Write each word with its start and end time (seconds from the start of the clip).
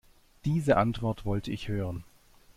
Diese 0.45 0.77
Antwort 0.77 1.25
wollte 1.25 1.51
ich 1.51 1.67
hören. 1.67 2.03